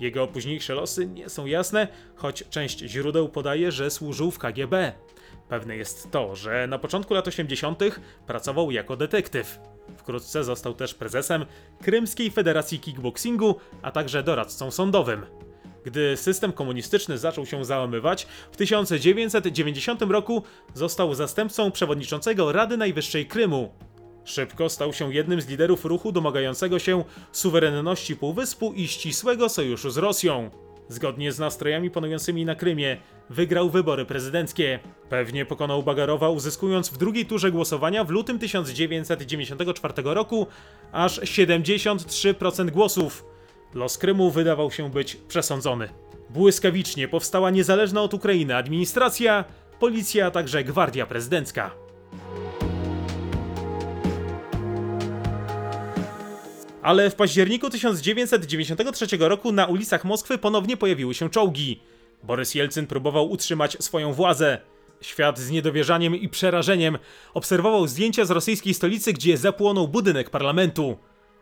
Jego 0.00 0.26
późniejsze 0.26 0.74
losy 0.74 1.06
nie 1.06 1.28
są 1.28 1.46
jasne, 1.46 1.88
choć 2.16 2.44
część 2.50 2.78
źródeł 2.78 3.28
podaje, 3.28 3.72
że 3.72 3.90
służył 3.90 4.30
w 4.30 4.38
KGB. 4.38 4.92
Pewne 5.48 5.76
jest 5.76 6.10
to, 6.10 6.36
że 6.36 6.66
na 6.66 6.78
początku 6.78 7.14
lat 7.14 7.28
80. 7.28 7.80
pracował 8.26 8.70
jako 8.70 8.96
detektyw. 8.96 9.58
Wkrótce 9.96 10.44
został 10.44 10.74
też 10.74 10.94
prezesem 10.94 11.46
Krymskiej 11.82 12.30
Federacji 12.30 12.80
Kickboxingu, 12.80 13.56
a 13.82 13.90
także 13.90 14.22
doradcą 14.22 14.70
sądowym. 14.70 15.26
Gdy 15.84 16.16
system 16.16 16.52
komunistyczny 16.52 17.18
zaczął 17.18 17.46
się 17.46 17.64
załamywać, 17.64 18.26
w 18.52 18.56
1990 18.56 20.02
roku 20.02 20.42
został 20.74 21.14
zastępcą 21.14 21.70
przewodniczącego 21.70 22.52
Rady 22.52 22.76
Najwyższej 22.76 23.26
Krymu. 23.26 23.72
Szybko 24.24 24.68
stał 24.68 24.92
się 24.92 25.14
jednym 25.14 25.40
z 25.40 25.48
liderów 25.48 25.84
ruchu 25.84 26.12
domagającego 26.12 26.78
się 26.78 27.04
suwerenności 27.32 28.16
Półwyspu 28.16 28.72
i 28.72 28.88
ścisłego 28.88 29.48
sojuszu 29.48 29.90
z 29.90 29.96
Rosją. 29.96 30.50
Zgodnie 30.88 31.32
z 31.32 31.38
nastrojami 31.38 31.90
panującymi 31.90 32.44
na 32.44 32.54
Krymie, 32.54 32.96
wygrał 33.30 33.70
wybory 33.70 34.04
prezydenckie. 34.04 34.78
Pewnie 35.08 35.46
pokonał 35.46 35.82
Bagarowa, 35.82 36.28
uzyskując 36.28 36.88
w 36.88 36.96
drugiej 36.96 37.26
turze 37.26 37.50
głosowania 37.50 38.04
w 38.04 38.10
lutym 38.10 38.38
1994 38.38 39.94
roku 40.04 40.46
aż 40.92 41.20
73% 41.20 42.70
głosów. 42.70 43.24
Los 43.74 43.98
Krymu 43.98 44.30
wydawał 44.30 44.70
się 44.70 44.90
być 44.90 45.16
przesądzony. 45.16 45.88
Błyskawicznie 46.30 47.08
powstała 47.08 47.50
niezależna 47.50 48.02
od 48.02 48.14
Ukrainy 48.14 48.56
administracja, 48.56 49.44
policja, 49.80 50.26
a 50.26 50.30
także 50.30 50.64
gwardia 50.64 51.06
prezydencka. 51.06 51.83
Ale 56.84 57.10
w 57.10 57.14
październiku 57.14 57.70
1993 57.70 59.06
roku 59.20 59.52
na 59.52 59.66
ulicach 59.66 60.04
Moskwy 60.04 60.38
ponownie 60.38 60.76
pojawiły 60.76 61.14
się 61.14 61.30
czołgi. 61.30 61.80
Borys 62.22 62.54
Jelcyn 62.54 62.86
próbował 62.86 63.30
utrzymać 63.30 63.76
swoją 63.80 64.12
władzę. 64.12 64.58
Świat 65.00 65.38
z 65.38 65.50
niedowierzaniem 65.50 66.16
i 66.16 66.28
przerażeniem 66.28 66.98
obserwował 67.34 67.86
zdjęcia 67.86 68.24
z 68.24 68.30
rosyjskiej 68.30 68.74
stolicy, 68.74 69.12
gdzie 69.12 69.36
zapłonął 69.36 69.88
budynek 69.88 70.30
parlamentu. 70.30 70.96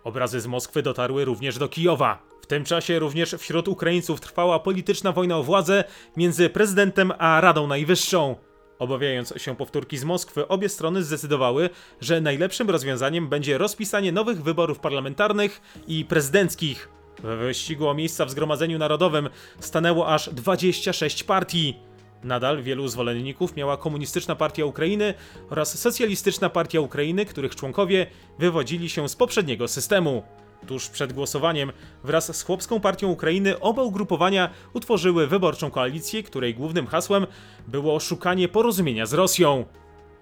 Obrazy 0.05 0.41
z 0.41 0.47
Moskwy 0.47 0.83
dotarły 0.83 1.25
również 1.25 1.59
do 1.59 1.69
Kijowa. 1.69 2.23
W 2.43 2.47
tym 2.47 2.65
czasie 2.65 2.99
również 2.99 3.35
wśród 3.39 3.69
Ukraińców 3.69 4.21
trwała 4.21 4.59
polityczna 4.61 5.13
wojna 5.13 5.37
o 5.37 5.43
władzę 5.43 5.85
między 6.17 6.51
prezydentem 6.51 7.13
a 7.19 7.41
Radą 7.41 7.67
Najwyższą. 7.67 8.37
Obawiając 8.83 9.35
się 9.37 9.57
powtórki 9.57 9.99
z 9.99 10.05
Moskwy, 10.05 10.49
obie 10.49 10.69
strony 10.69 11.03
zdecydowały, 11.03 11.71
że 12.01 12.21
najlepszym 12.21 12.71
rozwiązaniem 12.71 13.29
będzie 13.29 13.59
rozpisanie 13.59 14.12
nowych 14.12 14.43
wyborów 14.43 14.79
parlamentarnych 14.79 15.61
i 15.89 16.05
prezydenckich. 16.05 16.89
We 17.23 17.37
wyścigu 17.37 17.89
o 17.89 17.95
miejsca 17.95 18.25
w 18.25 18.31
Zgromadzeniu 18.31 18.79
Narodowym 18.79 19.29
stanęło 19.61 20.09
aż 20.09 20.31
26 20.31 21.25
partii. 21.25 21.77
Nadal 22.25 22.62
wielu 22.62 22.89
zwolenników 22.89 23.57
miała 23.57 23.77
Komunistyczna 23.77 24.37
Partia 24.37 24.65
Ukrainy 24.65 25.15
oraz 25.51 25.79
Socjalistyczna 25.79 26.51
Partia 26.51 26.81
Ukrainy, 26.81 27.27
których 27.27 27.57
członkowie 27.57 28.07
wywodzili 28.39 28.89
się 28.89 29.09
z 29.09 29.17
poprzedniego 29.17 29.69
systemu. 29.69 30.23
Tuż 30.66 30.88
przed 30.88 31.12
głosowaniem 31.12 31.73
wraz 32.04 32.37
z 32.37 32.42
Chłopską 32.42 32.81
Partią 32.81 33.09
Ukrainy 33.09 33.61
oba 33.61 33.83
ugrupowania 33.83 34.50
utworzyły 34.73 35.26
wyborczą 35.26 35.70
koalicję, 35.70 36.22
której 36.22 36.55
głównym 36.55 36.87
hasłem 36.87 37.27
było 37.68 38.01
szukanie 38.01 38.48
porozumienia 38.48 39.07
z 39.07 39.12
Rosją. 39.12 39.64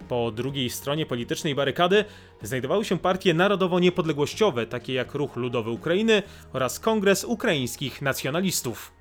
Po 0.09 0.31
drugiej 0.31 0.71
stronie 0.71 1.07
politycznej 1.07 1.55
barykady 1.55 2.05
znajdowały 2.43 2.85
się 2.85 2.99
partie 2.99 3.35
narodowo-niepodległościowe, 3.35 4.67
takie 4.67 4.93
jak 4.93 5.15
Ruch 5.15 5.37
Ludowy 5.37 5.71
Ukrainy 5.71 6.23
oraz 6.53 6.81
Kongres 6.81 7.25
Ukraińskich 7.25 8.03
Nacjonalistów. 8.03 9.00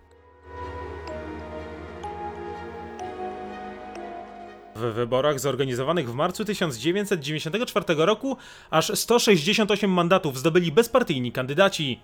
W 4.79 4.93
wyborach 4.93 5.39
zorganizowanych 5.39 6.11
w 6.11 6.13
marcu 6.13 6.45
1994 6.45 7.85
roku 7.97 8.37
aż 8.69 8.99
168 8.99 9.91
mandatów 9.91 10.39
zdobyli 10.39 10.71
bezpartyjni 10.71 11.31
kandydaci. 11.31 11.99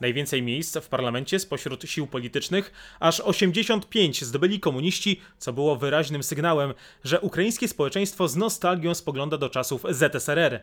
Najwięcej 0.00 0.42
miejsc 0.42 0.76
w 0.76 0.88
parlamencie 0.88 1.38
spośród 1.38 1.82
sił 1.84 2.06
politycznych, 2.06 2.72
aż 3.00 3.20
85 3.20 4.24
zdobyli 4.24 4.60
komuniści, 4.60 5.20
co 5.38 5.52
było 5.52 5.76
wyraźnym 5.76 6.22
sygnałem, 6.22 6.74
że 7.04 7.20
ukraińskie 7.20 7.68
społeczeństwo 7.68 8.28
z 8.28 8.36
nostalgią 8.36 8.94
spogląda 8.94 9.38
do 9.38 9.48
czasów 9.48 9.84
ZSRR. 9.90 10.60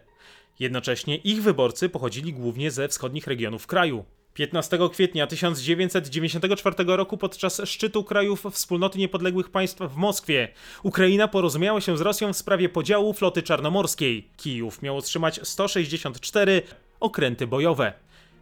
Jednocześnie 0.60 1.18
ich 1.18 1.44
wyborcy 1.44 1.90
pochodzili 1.90 2.34
głównie 2.34 2.72
ze 2.72 2.88
wschodnich 2.88 3.28
regionów 3.28 3.68
kraju. 3.68 4.06
15 4.38 4.80
kwietnia 4.92 5.28
1994 5.28 6.76
roku 6.88 7.18
podczas 7.18 7.62
szczytu 7.66 8.04
krajów 8.04 8.46
Wspólnoty 8.52 9.00
Niepodległych 9.00 9.50
Państw 9.50 9.82
w 9.82 9.96
Moskwie 9.96 10.48
Ukraina 10.84 11.28
porozumiała 11.28 11.82
się 11.82 11.98
z 11.98 12.02
Rosją 12.02 12.34
w 12.34 12.38
sprawie 12.38 12.70
podziału 12.70 13.14
floty 13.14 13.44
czarnomorskiej. 13.44 14.28
Kijów 14.38 14.82
miał 14.82 14.98
otrzymać 14.98 15.40
164 15.44 16.62
okręty 17.00 17.48
bojowe. 17.48 17.94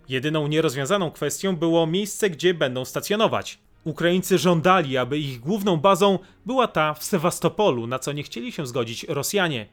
Jedyną 0.10 0.48
nierozwiązaną 0.48 1.12
kwestią 1.12 1.56
było 1.56 1.88
miejsce, 1.88 2.30
gdzie 2.30 2.54
będą 2.54 2.86
stacjonować. 2.86 3.60
Ukraińcy 3.84 4.38
żądali, 4.38 4.98
aby 4.98 5.20
ich 5.20 5.40
główną 5.40 5.78
bazą 5.78 6.20
była 6.46 6.68
ta 6.68 6.94
w 6.94 7.04
Sewastopolu, 7.04 7.88
na 7.88 8.00
co 8.00 8.12
nie 8.12 8.24
chcieli 8.24 8.52
się 8.52 8.68
zgodzić 8.68 9.04
Rosjanie. 9.04 9.66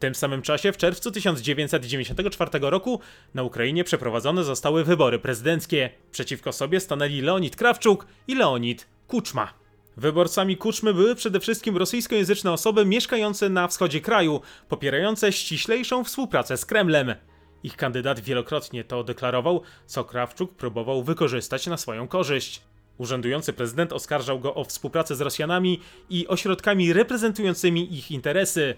Tym 0.00 0.14
samym 0.14 0.42
czasie, 0.42 0.72
w 0.72 0.76
czerwcu 0.76 1.10
1994 1.10 2.50
roku, 2.60 3.00
na 3.34 3.42
Ukrainie 3.42 3.84
przeprowadzone 3.84 4.44
zostały 4.44 4.84
wybory 4.84 5.18
prezydenckie. 5.18 5.90
Przeciwko 6.12 6.52
sobie 6.52 6.80
stanęli 6.80 7.20
Leonid 7.20 7.56
Krawczuk 7.56 8.06
i 8.28 8.34
Leonid 8.34 8.86
Kuczma. 9.08 9.54
Wyborcami 9.96 10.56
Kuczmy 10.56 10.94
były 10.94 11.14
przede 11.14 11.40
wszystkim 11.40 11.76
rosyjskojęzyczne 11.76 12.52
osoby 12.52 12.84
mieszkające 12.84 13.48
na 13.48 13.68
wschodzie 13.68 14.00
kraju, 14.00 14.40
popierające 14.68 15.32
ściślejszą 15.32 16.04
współpracę 16.04 16.56
z 16.56 16.66
Kremlem. 16.66 17.14
Ich 17.62 17.76
kandydat 17.76 18.20
wielokrotnie 18.20 18.84
to 18.84 19.04
deklarował, 19.04 19.62
co 19.86 20.04
Krawczuk 20.04 20.54
próbował 20.54 21.02
wykorzystać 21.02 21.66
na 21.66 21.76
swoją 21.76 22.08
korzyść. 22.08 22.62
Urzędujący 22.98 23.52
prezydent 23.52 23.92
oskarżał 23.92 24.40
go 24.40 24.54
o 24.54 24.64
współpracę 24.64 25.16
z 25.16 25.20
Rosjanami 25.20 25.80
i 26.10 26.28
ośrodkami 26.28 26.92
reprezentującymi 26.92 27.94
ich 27.94 28.10
interesy. 28.10 28.74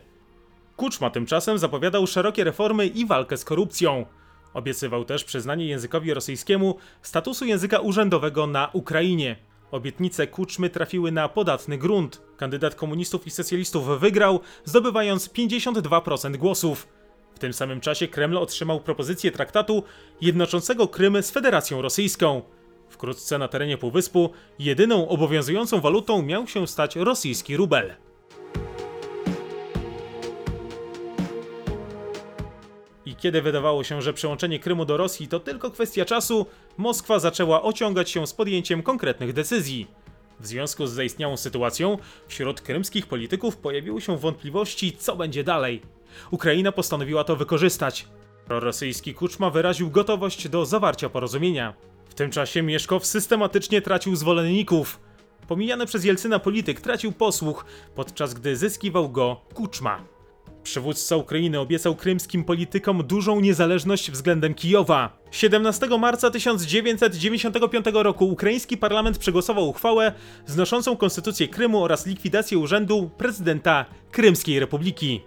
Kuczma 0.82 1.10
tymczasem 1.10 1.58
zapowiadał 1.58 2.06
szerokie 2.06 2.44
reformy 2.44 2.86
i 2.86 3.06
walkę 3.06 3.36
z 3.36 3.44
korupcją. 3.44 4.06
Obiecywał 4.54 5.04
też 5.04 5.24
przyznanie 5.24 5.66
językowi 5.66 6.14
rosyjskiemu 6.14 6.76
statusu 7.02 7.44
języka 7.44 7.80
urzędowego 7.80 8.46
na 8.46 8.70
Ukrainie. 8.72 9.36
Obietnice 9.70 10.26
Kuczmy 10.26 10.70
trafiły 10.70 11.12
na 11.12 11.28
podatny 11.28 11.78
grunt. 11.78 12.22
Kandydat 12.36 12.74
komunistów 12.74 13.26
i 13.26 13.30
socjalistów 13.30 14.00
wygrał, 14.00 14.40
zdobywając 14.64 15.28
52% 15.28 16.36
głosów. 16.36 16.88
W 17.34 17.38
tym 17.38 17.52
samym 17.52 17.80
czasie 17.80 18.08
Kreml 18.08 18.36
otrzymał 18.36 18.80
propozycję 18.80 19.30
traktatu 19.30 19.82
jednoczącego 20.20 20.88
Krym 20.88 21.22
z 21.22 21.30
Federacją 21.30 21.82
Rosyjską. 21.82 22.42
Wkrótce 22.88 23.38
na 23.38 23.48
terenie 23.48 23.78
Półwyspu 23.78 24.30
jedyną 24.58 25.08
obowiązującą 25.08 25.80
walutą 25.80 26.22
miał 26.22 26.46
się 26.46 26.66
stać 26.66 26.96
rosyjski 26.96 27.56
rubel. 27.56 27.94
Kiedy 33.22 33.42
wydawało 33.42 33.84
się, 33.84 34.02
że 34.02 34.12
przyłączenie 34.12 34.58
Krymu 34.58 34.84
do 34.84 34.96
Rosji 34.96 35.28
to 35.28 35.40
tylko 35.40 35.70
kwestia 35.70 36.04
czasu, 36.04 36.46
Moskwa 36.76 37.18
zaczęła 37.18 37.62
ociągać 37.62 38.10
się 38.10 38.26
z 38.26 38.34
podjęciem 38.34 38.82
konkretnych 38.82 39.32
decyzji. 39.32 39.86
W 40.40 40.46
związku 40.46 40.86
z 40.86 40.92
zaistniałą 40.92 41.36
sytuacją, 41.36 41.98
wśród 42.28 42.60
krymskich 42.60 43.06
polityków 43.06 43.56
pojawiły 43.56 44.00
się 44.00 44.18
wątpliwości, 44.18 44.92
co 44.92 45.16
będzie 45.16 45.44
dalej. 45.44 45.82
Ukraina 46.30 46.72
postanowiła 46.72 47.24
to 47.24 47.36
wykorzystać. 47.36 48.06
Prorosyjski 48.46 49.14
Kuczma 49.14 49.50
wyraził 49.50 49.90
gotowość 49.90 50.48
do 50.48 50.66
zawarcia 50.66 51.08
porozumienia. 51.08 51.74
W 52.08 52.14
tym 52.14 52.30
czasie 52.30 52.62
Mieszkow 52.62 53.06
systematycznie 53.06 53.82
tracił 53.82 54.16
zwolenników. 54.16 55.00
Pomijany 55.48 55.86
przez 55.86 56.04
Jelcyna 56.04 56.38
polityk 56.38 56.80
tracił 56.80 57.12
posłuch, 57.12 57.64
podczas 57.94 58.34
gdy 58.34 58.56
zyskiwał 58.56 59.10
go 59.10 59.40
Kuczma. 59.54 60.11
Przywódca 60.62 61.16
Ukrainy 61.16 61.60
obiecał 61.60 61.96
krymskim 61.96 62.44
politykom 62.44 63.06
dużą 63.06 63.40
niezależność 63.40 64.10
względem 64.10 64.54
Kijowa. 64.54 65.18
17 65.30 65.98
marca 65.98 66.30
1995 66.30 67.86
roku 67.92 68.28
ukraiński 68.28 68.76
parlament 68.76 69.18
przegłosował 69.18 69.68
uchwałę 69.68 70.12
znoszącą 70.46 70.96
konstytucję 70.96 71.48
Krymu 71.48 71.84
oraz 71.84 72.06
likwidację 72.06 72.58
urzędu 72.58 73.10
prezydenta 73.18 73.84
Krymskiej 74.10 74.60
Republiki. 74.60 75.20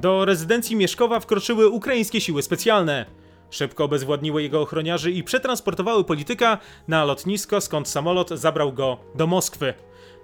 Do 0.00 0.24
rezydencji 0.24 0.76
Mieszkowa 0.76 1.20
wkroczyły 1.20 1.68
ukraińskie 1.68 2.20
siły 2.20 2.42
specjalne. 2.42 3.06
Szybko 3.50 3.84
obezwładniły 3.84 4.42
jego 4.42 4.60
ochroniarzy 4.60 5.10
i 5.10 5.22
przetransportowały 5.22 6.04
polityka 6.04 6.58
na 6.88 7.04
lotnisko, 7.04 7.60
skąd 7.60 7.88
samolot 7.88 8.28
zabrał 8.28 8.72
go 8.72 8.98
do 9.14 9.26
Moskwy. 9.26 9.74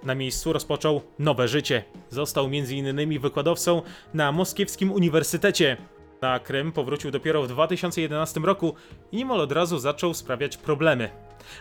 Na 0.05 0.15
miejscu 0.15 0.53
rozpoczął 0.53 1.03
nowe 1.19 1.49
życie. 1.49 1.85
Został 2.11 2.45
m.in. 2.45 3.21
wykładowcą 3.21 3.83
na 4.15 4.33
Moskiewskim 4.33 4.93
Uniwersytecie. 4.93 5.77
Na 6.23 6.39
Krym 6.39 6.73
powrócił 6.73 7.11
dopiero 7.11 7.43
w 7.43 7.49
2011 7.49 8.41
roku 8.41 8.75
i 9.13 9.17
niemal 9.17 9.41
od 9.41 9.53
razu 9.53 9.79
zaczął 9.79 10.15
sprawiać 10.15 10.57
problemy. 10.57 11.11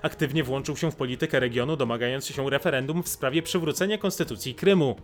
Aktywnie 0.02 0.44
włączył 0.44 0.78
się 0.78 0.92
w 0.92 0.96
politykę 0.96 1.40
regionu, 1.40 1.78
domagając 1.78 2.28
się 2.28 2.50
referendum 2.50 3.04
w 3.04 3.10
sprawie 3.10 3.42
przywrócenia 3.42 3.98
konstytucji 3.98 4.56
Krymu. 4.56 4.96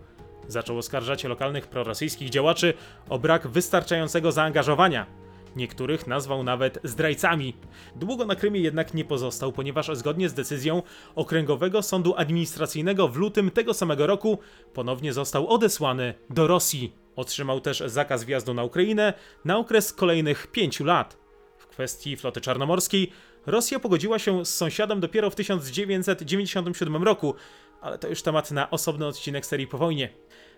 Zaczął 0.48 0.78
oskarżać 0.78 1.24
lokalnych 1.24 1.66
prorosyjskich 1.66 2.30
działaczy 2.30 2.74
o 3.08 3.18
brak 3.18 3.46
wystarczającego 3.48 4.32
zaangażowania. 4.32 5.06
Niektórych 5.56 6.06
nazwał 6.06 6.42
nawet 6.42 6.78
zdrajcami. 6.84 7.54
Długo 7.96 8.24
na 8.24 8.36
Krymie 8.36 8.60
jednak 8.60 8.94
nie 8.94 9.04
pozostał, 9.04 9.52
ponieważ 9.52 9.90
zgodnie 9.92 10.28
z 10.28 10.34
decyzją 10.34 10.82
Okręgowego 11.14 11.82
Sądu 11.82 12.14
Administracyjnego 12.16 13.08
w 13.08 13.16
lutym 13.16 13.50
tego 13.50 13.74
samego 13.74 14.06
roku 14.06 14.38
ponownie 14.74 15.12
został 15.12 15.48
odesłany 15.48 16.14
do 16.30 16.46
Rosji. 16.46 16.92
Otrzymał 17.16 17.60
też 17.60 17.82
zakaz 17.86 18.24
wjazdu 18.24 18.54
na 18.54 18.64
Ukrainę 18.64 19.14
na 19.44 19.58
okres 19.58 19.92
kolejnych 19.92 20.46
pięciu 20.46 20.84
lat. 20.84 21.16
W 21.58 21.66
kwestii 21.66 22.16
floty 22.16 22.40
czarnomorskiej 22.40 23.10
Rosja 23.46 23.78
pogodziła 23.78 24.18
się 24.18 24.44
z 24.44 24.54
sąsiadem 24.54 25.00
dopiero 25.00 25.30
w 25.30 25.34
1997 25.34 27.02
roku, 27.02 27.34
ale 27.80 27.98
to 27.98 28.08
już 28.08 28.22
temat 28.22 28.50
na 28.50 28.70
osobny 28.70 29.06
odcinek 29.06 29.46
serii 29.46 29.66
po 29.66 29.78
wojnie. 29.78 30.08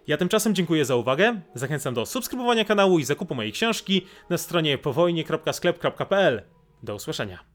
Ja 0.07 0.17
tymczasem 0.17 0.55
dziękuję 0.55 0.85
za 0.85 0.97
uwagę, 0.97 1.41
zachęcam 1.55 1.95
do 1.95 2.07
subskrybowania 2.07 2.65
kanału 2.65 2.99
i 2.99 3.05
zakupu 3.05 3.35
mojej 3.35 3.53
książki 3.53 4.07
na 4.31 4.39
stronie 4.39 4.79
powojnie.sklep.pl. 4.79 6.43
Do 6.83 6.95
usłyszenia. 6.95 7.52